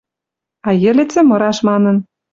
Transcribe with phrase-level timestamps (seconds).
[0.67, 1.97] А йӹле цымыраш манын